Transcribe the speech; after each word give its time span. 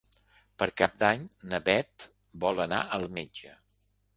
Per 0.61 0.67
Cap 0.81 0.95
d'Any 1.03 1.27
na 1.51 1.59
Beth 1.69 2.09
vol 2.47 2.65
anar 2.67 2.81
al 2.99 3.07
metge. 3.19 3.57